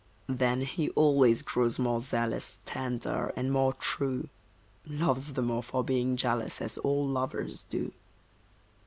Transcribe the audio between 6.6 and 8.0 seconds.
all lovers do.